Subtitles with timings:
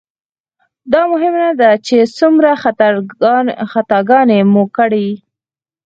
[0.91, 2.49] دا مهمه نه ده چې څومره
[3.73, 5.09] خطاګانې مو کړي.